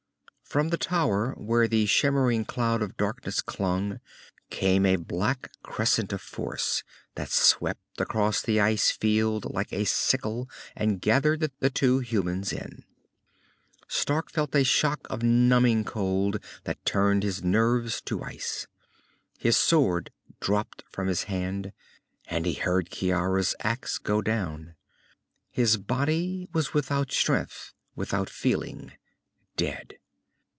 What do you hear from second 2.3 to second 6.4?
cloud of darkness clung came a black crescent of